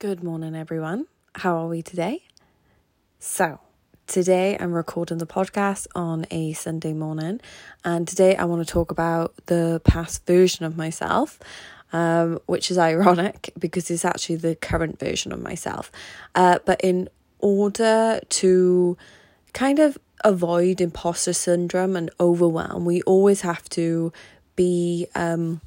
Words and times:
Good 0.00 0.22
morning, 0.22 0.54
everyone. 0.54 1.08
How 1.34 1.56
are 1.56 1.66
we 1.66 1.82
today? 1.82 2.22
So, 3.18 3.58
today 4.06 4.56
I'm 4.56 4.72
recording 4.72 5.18
the 5.18 5.26
podcast 5.26 5.88
on 5.92 6.24
a 6.30 6.52
Sunday 6.52 6.92
morning, 6.92 7.40
and 7.84 8.06
today 8.06 8.36
I 8.36 8.44
want 8.44 8.64
to 8.64 8.72
talk 8.72 8.92
about 8.92 9.34
the 9.46 9.80
past 9.82 10.24
version 10.24 10.64
of 10.64 10.76
myself, 10.76 11.40
um, 11.92 12.38
which 12.46 12.70
is 12.70 12.78
ironic 12.78 13.50
because 13.58 13.90
it's 13.90 14.04
actually 14.04 14.36
the 14.36 14.54
current 14.54 15.00
version 15.00 15.32
of 15.32 15.42
myself. 15.42 15.90
Uh, 16.32 16.60
but 16.64 16.80
in 16.80 17.08
order 17.40 18.20
to 18.28 18.96
kind 19.52 19.80
of 19.80 19.98
avoid 20.22 20.80
imposter 20.80 21.32
syndrome 21.32 21.96
and 21.96 22.08
overwhelm, 22.20 22.84
we 22.84 23.02
always 23.02 23.40
have 23.40 23.68
to 23.70 24.12
be. 24.54 25.08
Um, 25.16 25.60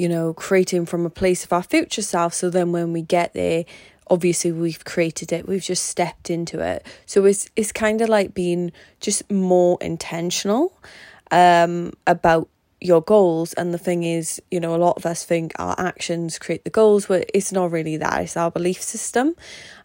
you 0.00 0.08
know, 0.08 0.32
creating 0.32 0.86
from 0.86 1.04
a 1.04 1.10
place 1.10 1.44
of 1.44 1.52
our 1.52 1.62
future 1.62 2.00
self. 2.00 2.32
So 2.32 2.48
then 2.48 2.72
when 2.72 2.90
we 2.94 3.02
get 3.02 3.34
there, 3.34 3.66
obviously 4.08 4.50
we've 4.50 4.82
created 4.82 5.30
it, 5.30 5.46
we've 5.46 5.62
just 5.62 5.84
stepped 5.84 6.30
into 6.30 6.58
it. 6.58 6.86
So 7.04 7.26
it's 7.26 7.50
it's 7.54 7.70
kind 7.70 8.00
of 8.00 8.08
like 8.08 8.32
being 8.32 8.72
just 9.00 9.30
more 9.30 9.76
intentional 9.82 10.72
um 11.32 11.92
about 12.06 12.48
your 12.80 13.02
goals 13.02 13.52
and 13.52 13.74
the 13.74 13.78
thing 13.78 14.02
is 14.02 14.40
you 14.50 14.58
know 14.58 14.74
a 14.74 14.80
lot 14.86 14.96
of 14.96 15.04
us 15.04 15.22
think 15.22 15.52
our 15.58 15.78
actions 15.78 16.38
create 16.38 16.64
the 16.64 16.70
goals 16.70 17.06
but 17.06 17.30
it's 17.34 17.52
not 17.52 17.70
really 17.70 17.98
that 17.98 18.22
it's 18.22 18.36
our 18.38 18.50
belief 18.50 18.82
system 18.82 19.36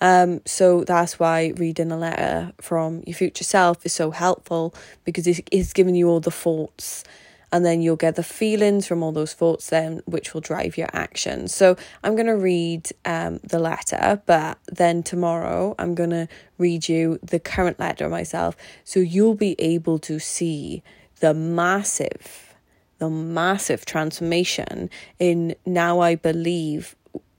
um 0.00 0.40
so 0.44 0.84
that's 0.84 1.18
why 1.18 1.52
reading 1.56 1.92
a 1.92 1.96
letter 1.96 2.52
from 2.60 3.02
your 3.06 3.14
future 3.14 3.44
self 3.44 3.86
is 3.86 3.92
so 3.92 4.10
helpful 4.10 4.74
because 5.04 5.26
it's 5.28 5.72
giving 5.72 5.94
you 5.94 6.08
all 6.08 6.20
the 6.20 6.32
thoughts 6.32 7.04
and 7.52 7.64
then 7.64 7.82
you'll 7.82 7.96
get 7.96 8.16
the 8.16 8.22
feelings 8.22 8.86
from 8.86 9.02
all 9.02 9.12
those 9.12 9.34
thoughts 9.34 9.70
then 9.70 10.02
which 10.06 10.34
will 10.34 10.40
drive 10.40 10.76
your 10.76 10.88
actions 10.92 11.54
so 11.54 11.76
i'm 12.04 12.14
going 12.14 12.26
to 12.26 12.36
read 12.36 12.88
um, 13.04 13.38
the 13.42 13.58
letter 13.58 14.22
but 14.26 14.58
then 14.66 15.02
tomorrow 15.02 15.74
i'm 15.78 15.94
going 15.94 16.10
to 16.10 16.28
read 16.60 16.88
you 16.88 17.18
the 17.22 17.40
current 17.40 17.80
letter 17.80 18.08
myself. 18.08 18.56
So 18.84 19.00
you'll 19.00 19.34
be 19.34 19.56
able 19.58 19.98
to 20.00 20.20
see 20.20 20.82
the 21.18 21.34
massive 21.34 22.54
the 22.98 23.10
massive 23.10 23.86
transformation 23.86 24.90
in 25.18 25.54
now 25.64 26.00
i 26.00 26.14
believe 26.14 26.94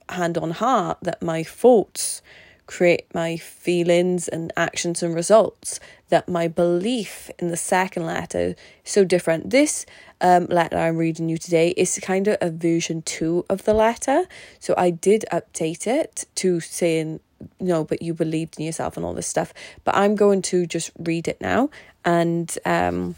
hand 0.09 0.37
on 0.37 0.51
heart 0.51 0.97
that 1.03 1.21
my 1.21 1.43
thoughts 1.43 2.21
create 2.65 3.13
my 3.13 3.37
feelings 3.37 4.27
and 4.27 4.53
actions 4.55 5.03
and 5.03 5.13
results 5.13 5.79
that 6.09 6.29
my 6.29 6.47
belief 6.47 7.29
in 7.39 7.47
the 7.47 7.57
second 7.57 8.05
letter 8.05 8.55
is 8.85 8.91
so 8.91 9.03
different. 9.03 9.49
This 9.49 9.85
um, 10.21 10.45
letter 10.45 10.77
i'm 10.77 10.97
reading 10.97 11.27
you 11.29 11.37
today 11.37 11.69
is 11.69 11.99
kind 12.01 12.27
of 12.27 12.37
a 12.41 12.51
version 12.51 13.01
2 13.01 13.45
of 13.49 13.63
the 13.63 13.73
letter. 13.73 14.25
So 14.59 14.75
i 14.77 14.89
did 14.89 15.25
update 15.31 15.87
it 15.87 16.25
to 16.35 16.59
saying 16.59 17.19
no 17.59 17.83
but 17.83 18.01
you 18.01 18.13
believed 18.13 18.59
in 18.59 18.65
yourself 18.65 18.95
and 18.97 19.05
all 19.05 19.13
this 19.13 19.27
stuff. 19.27 19.53
But 19.83 19.95
i'm 19.95 20.15
going 20.15 20.41
to 20.43 20.65
just 20.65 20.91
read 20.99 21.27
it 21.27 21.41
now 21.41 21.69
and 22.05 22.55
um, 22.65 23.15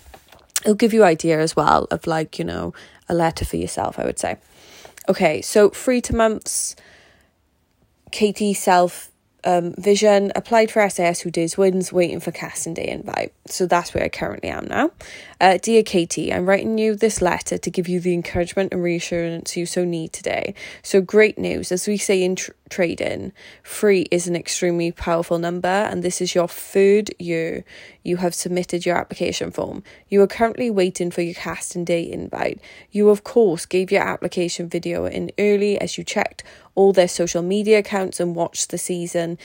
it'll 0.62 0.76
give 0.76 0.94
you 0.94 1.04
idea 1.04 1.40
as 1.40 1.56
well 1.56 1.88
of 1.92 2.08
like 2.08 2.40
you 2.40 2.46
know 2.46 2.74
a 3.10 3.14
letter 3.14 3.44
for 3.46 3.58
yourself 3.58 4.00
i 4.00 4.06
would 4.06 4.20
say. 4.20 4.38
Okay 5.10 5.42
so 5.42 5.70
three 5.70 6.00
to 6.02 6.16
months 6.16 6.76
katie 8.12 8.54
self 8.54 9.10
um, 9.44 9.74
Vision, 9.78 10.32
applied 10.36 10.72
for 10.72 10.88
SAS 10.90 11.22
Who 11.22 11.32
Dares 11.32 11.58
Wins, 11.58 11.92
waiting 11.92 12.20
for 12.20 12.32
casting 12.32 12.74
day 12.74 12.88
invite. 12.88 13.34
So 13.48 13.66
that's 13.66 13.94
where 13.94 14.04
I 14.04 14.10
currently 14.10 14.50
am 14.50 14.68
now. 14.68 14.92
Uh, 15.40 15.58
Dear 15.62 15.84
Katie, 15.84 16.34
I'm 16.34 16.46
writing 16.46 16.78
you 16.78 16.96
this 16.96 17.22
letter 17.22 17.58
to 17.58 17.70
give 17.72 17.88
you 17.88 18.00
the 18.00 18.14
encouragement 18.14 18.74
and 18.74 18.82
reassurance 18.82 19.58
you 19.58 19.66
so 19.66 19.84
need 19.84 20.14
today. 20.14 20.56
So 20.82 21.02
great 21.02 21.38
news, 21.38 21.72
as 21.72 21.88
we 21.88 21.98
say 21.98 22.24
in 22.24 22.36
tr- 22.36 22.52
trading, 22.74 23.32
three 23.64 24.08
is 24.10 24.28
an 24.28 24.36
extremely 24.36 24.92
powerful 24.92 25.38
number, 25.38 25.68
and 25.68 26.02
this 26.02 26.20
is 26.20 26.34
your 26.34 26.48
third 26.48 27.12
year 27.20 27.64
you 28.02 28.18
have 28.18 28.34
submitted 28.34 28.84
your 28.84 28.98
application 28.98 29.52
form. 29.52 29.84
You 30.10 30.24
are 30.24 30.28
currently 30.28 30.72
waiting 30.72 31.12
for 31.12 31.22
your 31.22 31.36
casting 31.36 31.86
day 31.86 32.12
invite. 32.12 32.60
You, 32.90 33.10
of 33.10 33.24
course, 33.24 33.68
gave 33.68 33.92
your 33.92 34.02
application 34.02 34.70
video 34.70 35.06
in 35.06 35.30
early 35.38 35.80
as 35.80 36.00
you 36.00 36.04
checked 36.04 36.44
all 36.74 36.94
their 36.94 37.08
social 37.08 37.44
media 37.44 37.78
accounts 37.78 38.20
and 38.20 38.36
watched 38.36 38.72
the 38.72 38.80
season 38.80 39.38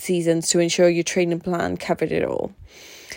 seasons 0.00 0.48
to 0.50 0.58
ensure 0.58 0.88
your 0.88 1.04
training 1.04 1.40
plan 1.40 1.76
covered 1.76 2.12
it 2.12 2.24
all. 2.24 2.52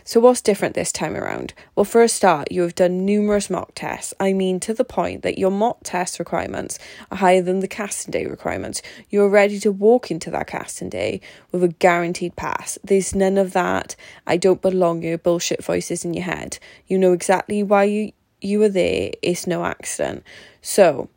So, 0.05 0.19
what's 0.19 0.41
different 0.41 0.75
this 0.75 0.91
time 0.91 1.15
around? 1.15 1.53
Well, 1.75 1.85
for 1.85 2.01
a 2.01 2.09
start, 2.09 2.51
you 2.51 2.63
have 2.63 2.75
done 2.75 3.05
numerous 3.05 3.49
mock 3.49 3.71
tests. 3.73 4.13
I 4.19 4.33
mean, 4.33 4.59
to 4.61 4.73
the 4.73 4.83
point 4.83 5.21
that 5.21 5.37
your 5.37 5.51
mock 5.51 5.79
test 5.83 6.19
requirements 6.19 6.77
are 7.09 7.17
higher 7.17 7.41
than 7.41 7.61
the 7.61 7.69
casting 7.69 8.11
day 8.11 8.25
requirements. 8.25 8.81
You 9.09 9.21
are 9.23 9.29
ready 9.29 9.59
to 9.59 9.71
walk 9.71 10.11
into 10.11 10.29
that 10.31 10.47
casting 10.47 10.89
day 10.89 11.21
with 11.51 11.63
a 11.63 11.69
guaranteed 11.69 12.35
pass. 12.35 12.77
There's 12.83 13.15
none 13.15 13.37
of 13.37 13.53
that, 13.53 13.95
I 14.27 14.35
don't 14.35 14.61
belong 14.61 15.03
here 15.03 15.17
bullshit 15.17 15.63
voices 15.63 16.03
in 16.03 16.13
your 16.13 16.25
head. 16.25 16.57
You 16.87 16.97
know 16.97 17.13
exactly 17.13 17.63
why 17.63 17.85
you, 17.85 18.11
you 18.41 18.59
were 18.59 18.69
there, 18.69 19.11
it's 19.21 19.47
no 19.47 19.63
accident. 19.63 20.23
So, 20.61 21.09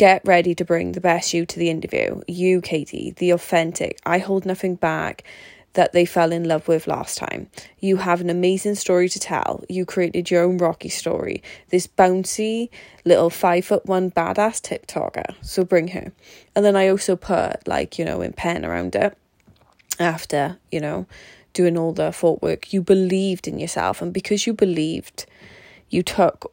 Get 0.00 0.22
ready 0.24 0.54
to 0.54 0.64
bring 0.64 0.92
the 0.92 1.00
best 1.02 1.34
you 1.34 1.44
to 1.44 1.58
the 1.58 1.68
interview. 1.68 2.22
You, 2.26 2.62
Katie, 2.62 3.12
the 3.18 3.32
authentic, 3.32 4.00
I 4.06 4.16
hold 4.16 4.46
nothing 4.46 4.76
back 4.76 5.24
that 5.74 5.92
they 5.92 6.06
fell 6.06 6.32
in 6.32 6.44
love 6.44 6.68
with 6.68 6.86
last 6.86 7.18
time. 7.18 7.50
You 7.80 7.98
have 7.98 8.22
an 8.22 8.30
amazing 8.30 8.76
story 8.76 9.10
to 9.10 9.18
tell. 9.18 9.62
You 9.68 9.84
created 9.84 10.30
your 10.30 10.42
own 10.42 10.56
Rocky 10.56 10.88
story. 10.88 11.42
This 11.68 11.86
bouncy 11.86 12.70
little 13.04 13.28
five 13.28 13.66
foot 13.66 13.84
one 13.84 14.10
badass 14.10 14.62
TikToker. 14.62 15.34
So 15.42 15.66
bring 15.66 15.88
her. 15.88 16.12
And 16.56 16.64
then 16.64 16.76
I 16.76 16.88
also 16.88 17.14
put 17.14 17.68
like, 17.68 17.98
you 17.98 18.06
know, 18.06 18.22
in 18.22 18.32
pen 18.32 18.64
around 18.64 18.94
it 18.94 19.18
after, 19.98 20.56
you 20.72 20.80
know, 20.80 21.04
doing 21.52 21.76
all 21.76 21.92
the 21.92 22.10
thought 22.10 22.40
work. 22.40 22.72
You 22.72 22.80
believed 22.80 23.46
in 23.46 23.58
yourself. 23.58 24.00
And 24.00 24.14
because 24.14 24.46
you 24.46 24.54
believed, 24.54 25.26
you 25.90 26.02
took 26.02 26.50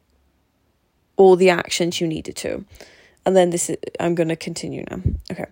all 1.16 1.34
the 1.34 1.48
actions 1.48 1.98
you 1.98 2.06
needed 2.06 2.36
to 2.36 2.66
and 3.28 3.36
then 3.36 3.50
this 3.50 3.68
is, 3.68 3.76
I'm 4.00 4.14
going 4.14 4.30
to 4.30 4.36
continue 4.36 4.84
now. 4.90 5.02
Okay. 5.30 5.44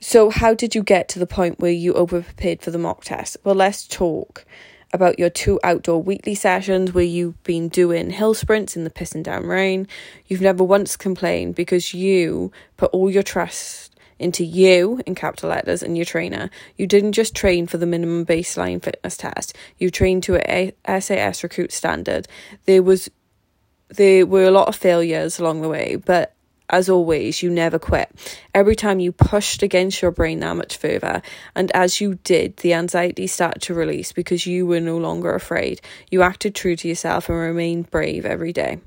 So, 0.00 0.30
how 0.30 0.54
did 0.54 0.74
you 0.74 0.82
get 0.82 1.10
to 1.10 1.18
the 1.18 1.26
point 1.26 1.60
where 1.60 1.70
you 1.70 1.92
over 1.92 2.22
prepared 2.22 2.62
for 2.62 2.70
the 2.70 2.78
mock 2.78 3.04
test? 3.04 3.36
Well, 3.44 3.54
let's 3.54 3.86
talk 3.86 4.46
about 4.94 5.18
your 5.18 5.28
two 5.28 5.60
outdoor 5.62 6.02
weekly 6.02 6.34
sessions 6.34 6.94
where 6.94 7.04
you've 7.04 7.42
been 7.42 7.68
doing 7.68 8.08
hill 8.08 8.32
sprints 8.32 8.78
in 8.78 8.84
the 8.84 8.90
pissing 8.90 9.22
down 9.22 9.44
rain. 9.44 9.86
You've 10.26 10.40
never 10.40 10.64
once 10.64 10.96
complained 10.96 11.54
because 11.54 11.92
you 11.92 12.50
put 12.78 12.90
all 12.92 13.10
your 13.10 13.22
trust 13.22 13.94
into 14.18 14.42
you 14.42 15.02
in 15.04 15.14
capital 15.14 15.50
letters 15.50 15.82
and 15.82 15.98
your 15.98 16.06
trainer. 16.06 16.48
You 16.78 16.86
didn't 16.86 17.12
just 17.12 17.36
train 17.36 17.66
for 17.66 17.76
the 17.76 17.84
minimum 17.84 18.24
baseline 18.24 18.82
fitness 18.82 19.18
test. 19.18 19.54
You 19.76 19.90
trained 19.90 20.22
to 20.22 20.36
a 20.50 20.72
SAS 20.98 21.42
recruit 21.42 21.72
standard. 21.72 22.26
There 22.64 22.82
was 22.82 23.10
there 23.90 24.24
were 24.24 24.44
a 24.44 24.50
lot 24.50 24.68
of 24.68 24.76
failures 24.76 25.38
along 25.38 25.60
the 25.60 25.68
way, 25.68 25.96
but 25.96 26.34
as 26.70 26.88
always, 26.88 27.42
you 27.42 27.50
never 27.50 27.78
quit. 27.78 28.10
Every 28.54 28.76
time 28.76 29.00
you 29.00 29.12
pushed 29.12 29.62
against 29.62 30.02
your 30.02 30.10
brain 30.10 30.40
that 30.40 30.56
much 30.56 30.76
further, 30.76 31.22
and 31.54 31.70
as 31.74 32.00
you 32.00 32.16
did, 32.24 32.58
the 32.58 32.74
anxiety 32.74 33.26
started 33.26 33.62
to 33.62 33.74
release 33.74 34.12
because 34.12 34.46
you 34.46 34.66
were 34.66 34.80
no 34.80 34.98
longer 34.98 35.34
afraid. 35.34 35.80
You 36.10 36.22
acted 36.22 36.54
true 36.54 36.76
to 36.76 36.88
yourself 36.88 37.28
and 37.28 37.38
remained 37.38 37.90
brave 37.90 38.26
every 38.26 38.52
day. 38.52 38.80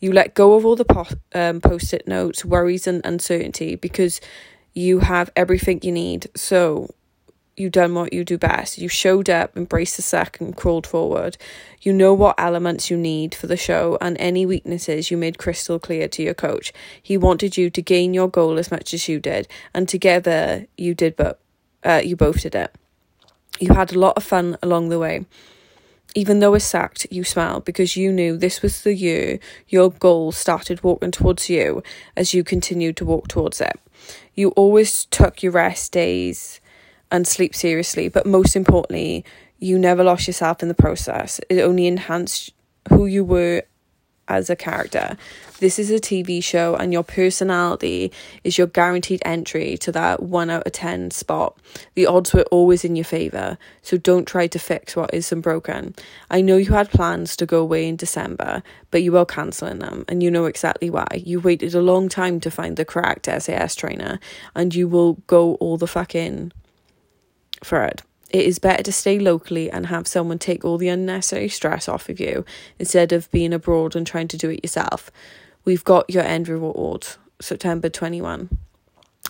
You 0.00 0.12
let 0.12 0.34
go 0.34 0.54
of 0.54 0.66
all 0.66 0.76
the 0.76 0.84
po- 0.84 1.06
um, 1.34 1.60
post 1.60 1.94
it 1.94 2.08
notes, 2.08 2.44
worries, 2.44 2.86
and 2.86 3.00
uncertainty 3.04 3.76
because 3.76 4.20
you 4.74 4.98
have 5.00 5.30
everything 5.36 5.80
you 5.82 5.92
need. 5.92 6.28
So, 6.34 6.88
you 7.56 7.70
done 7.70 7.94
what 7.94 8.12
you 8.12 8.24
do 8.24 8.36
best. 8.36 8.78
You 8.78 8.88
showed 8.88 9.30
up, 9.30 9.56
embraced 9.56 9.96
the 9.96 10.02
sack, 10.02 10.40
and 10.40 10.56
crawled 10.56 10.86
forward. 10.86 11.36
You 11.80 11.92
know 11.92 12.12
what 12.12 12.38
elements 12.38 12.90
you 12.90 12.96
need 12.96 13.34
for 13.34 13.46
the 13.46 13.56
show, 13.56 13.96
and 14.00 14.16
any 14.18 14.44
weaknesses 14.44 15.10
you 15.10 15.16
made 15.16 15.38
crystal 15.38 15.78
clear 15.78 16.08
to 16.08 16.22
your 16.22 16.34
coach. 16.34 16.72
He 17.00 17.16
wanted 17.16 17.56
you 17.56 17.70
to 17.70 17.82
gain 17.82 18.14
your 18.14 18.28
goal 18.28 18.58
as 18.58 18.70
much 18.70 18.92
as 18.92 19.08
you 19.08 19.20
did, 19.20 19.46
and 19.72 19.88
together 19.88 20.66
you 20.76 20.94
did, 20.94 21.16
but 21.16 21.38
uh, 21.84 22.02
you 22.04 22.16
both 22.16 22.42
did 22.42 22.54
it. 22.54 22.74
You 23.60 23.74
had 23.74 23.92
a 23.92 23.98
lot 23.98 24.16
of 24.16 24.24
fun 24.24 24.56
along 24.62 24.88
the 24.88 24.98
way. 24.98 25.26
Even 26.16 26.38
though 26.38 26.54
it's 26.54 26.64
sacked, 26.64 27.06
you 27.10 27.24
smiled 27.24 27.64
because 27.64 27.96
you 27.96 28.12
knew 28.12 28.36
this 28.36 28.62
was 28.62 28.82
the 28.82 28.94
year 28.94 29.40
your 29.68 29.90
goal 29.90 30.30
started 30.30 30.84
walking 30.84 31.10
towards 31.10 31.50
you 31.50 31.82
as 32.16 32.32
you 32.32 32.44
continued 32.44 32.96
to 32.96 33.04
walk 33.04 33.26
towards 33.26 33.60
it. 33.60 33.80
You 34.34 34.50
always 34.50 35.06
took 35.06 35.42
your 35.42 35.52
rest 35.52 35.90
days 35.90 36.60
and 37.14 37.28
sleep 37.28 37.54
seriously. 37.54 38.08
But 38.08 38.26
most 38.26 38.56
importantly, 38.56 39.24
you 39.60 39.78
never 39.78 40.02
lost 40.02 40.26
yourself 40.26 40.62
in 40.62 40.68
the 40.68 40.74
process. 40.74 41.40
It 41.48 41.60
only 41.60 41.86
enhanced 41.86 42.52
who 42.88 43.06
you 43.06 43.22
were 43.22 43.62
as 44.26 44.50
a 44.50 44.56
character. 44.56 45.16
This 45.60 45.78
is 45.78 45.90
a 45.92 46.00
TV 46.00 46.42
show, 46.42 46.74
and 46.74 46.92
your 46.92 47.04
personality 47.04 48.10
is 48.42 48.58
your 48.58 48.66
guaranteed 48.66 49.22
entry 49.24 49.76
to 49.76 49.92
that 49.92 50.24
one 50.24 50.50
out 50.50 50.66
of 50.66 50.72
10 50.72 51.12
spot. 51.12 51.56
The 51.94 52.06
odds 52.06 52.32
were 52.32 52.46
always 52.50 52.84
in 52.84 52.96
your 52.96 53.04
favour, 53.04 53.58
so 53.80 53.96
don't 53.96 54.26
try 54.26 54.48
to 54.48 54.58
fix 54.58 54.96
what 54.96 55.14
isn't 55.14 55.42
broken. 55.42 55.94
I 56.30 56.40
know 56.40 56.56
you 56.56 56.72
had 56.72 56.90
plans 56.90 57.36
to 57.36 57.46
go 57.46 57.60
away 57.60 57.86
in 57.86 57.94
December, 57.94 58.62
but 58.90 59.04
you 59.04 59.16
are 59.18 59.26
cancelling 59.26 59.78
them, 59.78 60.04
and 60.08 60.20
you 60.20 60.32
know 60.32 60.46
exactly 60.46 60.90
why. 60.90 61.06
You 61.24 61.38
waited 61.38 61.76
a 61.76 61.82
long 61.82 62.08
time 62.08 62.40
to 62.40 62.50
find 62.50 62.76
the 62.76 62.84
correct 62.84 63.26
SAS 63.26 63.76
trainer, 63.76 64.18
and 64.56 64.74
you 64.74 64.88
will 64.88 65.14
go 65.28 65.54
all 65.56 65.76
the 65.76 65.86
fuck 65.86 66.16
in 66.16 66.50
for 67.64 67.84
it 67.84 68.02
it 68.34 68.46
is 68.46 68.58
better 68.58 68.82
to 68.82 68.90
stay 68.90 69.20
locally 69.20 69.70
and 69.70 69.86
have 69.86 70.08
someone 70.08 70.40
take 70.40 70.64
all 70.64 70.76
the 70.76 70.88
unnecessary 70.88 71.48
stress 71.48 71.88
off 71.88 72.08
of 72.08 72.18
you 72.18 72.44
instead 72.80 73.12
of 73.12 73.30
being 73.30 73.52
abroad 73.52 73.94
and 73.94 74.04
trying 74.04 74.26
to 74.26 74.36
do 74.36 74.50
it 74.50 74.64
yourself. 74.64 75.08
We've 75.64 75.84
got 75.84 76.10
your 76.10 76.24
end 76.24 76.48
reward, 76.48 77.06
September 77.40 77.88
21. 77.88 78.48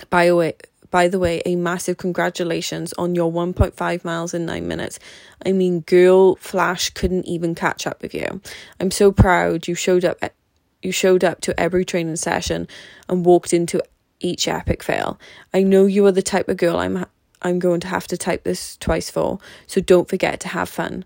By 0.09 0.27
the 0.29 0.37
way, 0.37 0.55
by 0.91 1.09
the 1.09 1.19
way, 1.19 1.43
a 1.45 1.55
massive 1.55 1.99
congratulations 1.99 2.95
on 2.95 3.15
your 3.15 3.31
1.5 3.31 4.05
miles 4.07 4.33
in 4.33 4.47
9 4.47 4.67
minutes. 4.67 4.99
I 5.45 5.53
mean, 5.53 5.81
girl 5.81 6.37
Flash 6.37 6.89
couldn't 6.89 7.27
even 7.27 7.55
catch 7.55 7.87
up 7.87 8.01
with 8.01 8.15
you. 8.15 8.41
I'm 8.81 8.91
so 8.91 9.13
proud 9.13 9.69
you 9.69 9.75
showed 9.75 10.07
up 10.07 10.19
you 10.83 10.93
showed 10.93 11.25
up 11.25 11.43
to 11.43 11.61
every 11.61 11.85
training 11.85 12.17
session 12.17 12.69
and 13.09 13.27
walked 13.27 13.53
into 13.53 13.83
each 14.21 14.49
epic 14.49 14.83
fail. 14.83 15.19
I 15.53 15.63
know 15.63 15.85
you 15.85 16.07
are 16.07 16.13
the 16.13 16.23
type 16.23 16.49
of 16.49 16.57
girl 16.57 16.77
I'm 16.79 17.05
I'm 17.45 17.59
going 17.59 17.81
to 17.81 17.89
have 17.89 18.07
to 18.09 18.17
type 18.17 18.45
this 18.45 18.77
twice 18.79 19.11
for. 19.11 19.39
So 19.67 19.81
don't 19.81 20.09
forget 20.09 20.41
to 20.41 20.49
have 20.49 20.69
fun. 20.69 21.05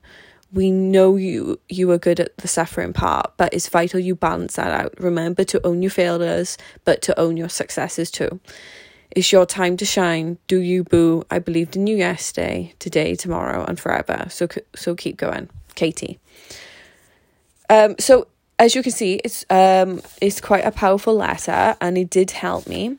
We 0.53 0.71
know 0.71 1.17
you 1.17 1.61
you 1.69 1.91
are 1.91 1.99
good 1.99 2.21
at 2.21 2.37
the 2.39 2.49
suffering 2.49 2.95
part, 2.95 3.35
but 3.37 3.53
it's 3.53 3.69
vital 3.69 4.01
you 4.01 4.15
balance 4.15 4.57
that 4.57 4.81
out. 4.81 4.95
Remember 4.99 5.45
to 5.45 5.67
own 5.67 5.83
your 5.83 5.91
failures, 5.91 6.57
but 6.85 7.03
to 7.03 7.21
own 7.21 7.37
your 7.37 7.51
successes 7.51 8.11
too. 8.11 8.41
It's 9.11 9.31
your 9.31 9.45
time 9.45 9.77
to 9.79 9.85
shine. 9.85 10.39
Do 10.47 10.61
you 10.61 10.85
boo? 10.85 11.25
I 11.31 11.39
believed 11.39 11.77
in 11.77 11.87
you 11.87 11.97
yesterday, 11.97 12.75
today, 12.79 13.15
tomorrow, 13.15 13.65
and 13.65 13.79
forever. 13.79 14.27
So 14.31 14.49
so 14.75 14.95
keep 14.95 15.19
going, 15.19 15.51
Katie. 15.75 16.19
Um. 17.69 17.97
So 17.99 18.29
as 18.59 18.75
you 18.75 18.83
can 18.83 18.93
see, 18.93 19.21
it's 19.25 19.45
um 19.51 20.01
it's 20.23 20.41
quite 20.41 20.65
a 20.65 20.71
powerful 20.71 21.15
letter, 21.15 21.77
and 21.81 21.99
it 21.99 22.09
did 22.09 22.31
help 22.31 22.67
me 22.67 22.97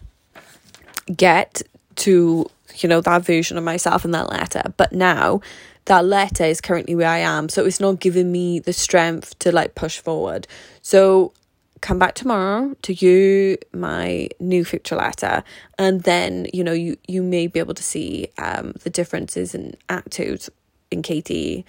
get 1.16 1.64
to 1.96 2.50
you 2.78 2.90
know, 2.90 3.02
that 3.02 3.26
version 3.26 3.58
of 3.58 3.64
myself 3.64 4.06
in 4.06 4.12
that 4.12 4.30
letter. 4.30 4.64
But 4.78 4.94
now 4.94 5.42
that 5.86 6.06
letter 6.06 6.44
is 6.44 6.62
currently 6.62 6.96
where 6.96 7.10
I 7.10 7.20
am. 7.20 7.50
So 7.50 7.66
it's 7.66 7.80
not 7.80 8.00
giving 8.00 8.32
me 8.32 8.60
the 8.60 8.74
strength 8.74 9.38
to 9.40 9.52
like 9.52 9.76
push 9.76 10.00
forward. 10.00 10.48
So 10.82 11.34
come 11.82 11.98
back 11.98 12.14
tomorrow 12.14 12.76
to 12.82 12.94
you 12.94 13.58
my 13.74 14.28
new 14.40 14.66
future 14.66 14.98
letter 14.98 15.42
and 15.78 16.04
then 16.04 16.46
you 16.54 16.62
know 16.62 16.74
you 16.74 16.98
you 17.08 17.24
may 17.24 17.48
be 17.48 17.58
able 17.58 17.74
to 17.74 17.84
see 17.84 18.28
um 18.38 18.74
the 18.84 18.90
differences 18.90 19.56
in 19.56 19.74
attitudes 19.88 20.50
in 20.92 21.02
Katie 21.02 21.66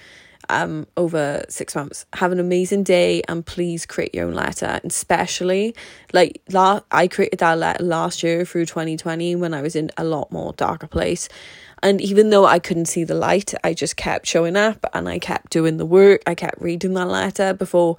um, 0.51 0.87
over 0.97 1.45
six 1.49 1.75
months. 1.75 2.07
Have 2.15 2.33
an 2.33 2.41
amazing 2.41 2.83
day 2.83 3.23
and 3.29 3.45
please 3.45 3.87
create 3.87 4.15
your 4.15 4.27
own 4.27 4.35
letter. 4.35 4.67
And 4.67 4.91
Especially 4.91 5.75
like 6.13 6.43
la- 6.51 6.81
I 6.91 7.09
created 7.09 7.39
that 7.41 7.59
letter 7.59 7.83
last 7.85 8.23
year 8.23 8.45
through 8.45 8.67
2020 8.67 9.37
when 9.37 9.55
I 9.55 9.63
was 9.63 9.77
in 9.77 9.91
a 9.97 10.05
lot 10.05 10.31
more 10.31 10.53
darker 10.53 10.87
place. 10.87 11.29
And 11.83 12.01
even 12.01 12.31
though 12.31 12.45
I 12.45 12.59
couldn't 12.59 12.87
see 12.87 13.05
the 13.05 13.15
light, 13.15 13.55
I 13.65 13.73
just 13.73 13.97
kept 13.97 14.27
showing 14.27 14.57
up 14.57 14.85
and 14.93 15.09
I 15.09 15.19
kept 15.19 15.51
doing 15.51 15.79
the 15.79 15.87
work. 15.87 16.23
I 16.27 16.35
kept 16.35 16.61
reading 16.61 16.95
that 16.95 17.09
letter 17.09 17.55
before 17.55 17.97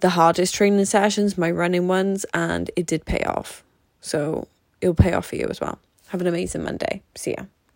the 0.00 0.10
hardest 0.10 0.54
training 0.54 0.84
sessions, 0.84 1.38
my 1.38 1.50
running 1.50 1.86
ones, 1.86 2.26
and 2.34 2.70
it 2.74 2.86
did 2.86 3.04
pay 3.04 3.22
off. 3.22 3.62
So 4.00 4.48
it'll 4.80 4.94
pay 4.94 5.12
off 5.12 5.26
for 5.26 5.36
you 5.36 5.46
as 5.48 5.60
well. 5.60 5.78
Have 6.08 6.20
an 6.20 6.26
amazing 6.26 6.64
Monday. 6.64 7.02
See 7.14 7.34
ya. 7.38 7.44